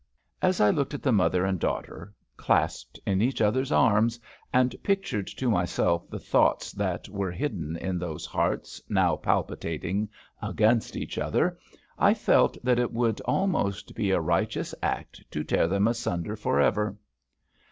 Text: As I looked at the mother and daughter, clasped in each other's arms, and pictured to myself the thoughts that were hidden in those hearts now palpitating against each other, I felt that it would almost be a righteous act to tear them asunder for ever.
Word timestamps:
As 0.41 0.59
I 0.59 0.71
looked 0.71 0.95
at 0.95 1.03
the 1.03 1.11
mother 1.11 1.45
and 1.45 1.59
daughter, 1.59 2.11
clasped 2.35 2.99
in 3.05 3.21
each 3.21 3.39
other's 3.39 3.71
arms, 3.71 4.19
and 4.51 4.75
pictured 4.81 5.27
to 5.27 5.47
myself 5.47 6.09
the 6.09 6.17
thoughts 6.17 6.71
that 6.71 7.07
were 7.07 7.29
hidden 7.29 7.77
in 7.77 7.99
those 7.99 8.25
hearts 8.25 8.81
now 8.89 9.15
palpitating 9.15 10.09
against 10.41 10.95
each 10.97 11.19
other, 11.19 11.59
I 11.99 12.15
felt 12.15 12.57
that 12.63 12.79
it 12.79 12.91
would 12.91 13.21
almost 13.25 13.93
be 13.93 14.09
a 14.09 14.19
righteous 14.19 14.73
act 14.81 15.23
to 15.29 15.43
tear 15.43 15.67
them 15.67 15.87
asunder 15.87 16.35
for 16.35 16.59
ever. 16.59 16.97